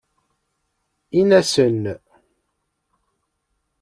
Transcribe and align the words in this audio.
In-asen 1.19 1.83